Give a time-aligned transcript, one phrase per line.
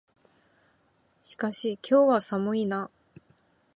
[1.21, 2.89] しかし、今日は寒いな。